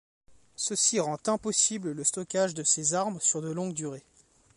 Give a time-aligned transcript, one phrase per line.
[0.55, 4.01] Ceci rend impossible le stockage de ces armes sur de longues durées.